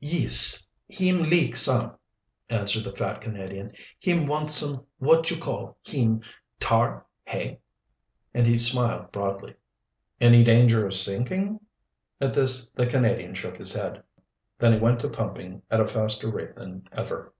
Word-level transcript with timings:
"Yees, 0.00 0.68
heem 0.88 1.30
leak 1.30 1.54
some," 1.54 1.94
answered 2.50 2.82
the 2.82 2.92
fat 2.92 3.20
Canadian. 3.20 3.70
"Heem 4.00 4.26
want 4.26 4.50
some 4.50 4.84
what 4.98 5.30
you 5.30 5.36
call 5.38 5.78
heem, 5.84 6.22
tar; 6.58 7.06
hey?" 7.24 7.60
And 8.34 8.48
he 8.48 8.58
smiled 8.58 9.12
broadly. 9.12 9.54
"Any 10.20 10.42
danger 10.42 10.84
of 10.84 10.94
sinking?" 10.94 11.60
At 12.20 12.34
this 12.34 12.70
the 12.72 12.86
Canadian 12.86 13.34
shook 13.34 13.58
his 13.58 13.74
head. 13.74 14.02
Then 14.58 14.72
he 14.72 14.78
went 14.80 14.98
to 15.02 15.08
pumping 15.08 15.62
at 15.70 15.78
a 15.78 15.86
faster 15.86 16.32
rate 16.32 16.56
than 16.56 16.88
ever. 16.90 17.32